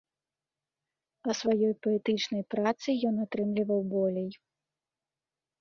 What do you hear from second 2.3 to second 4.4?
працы ён атрымліваў болей.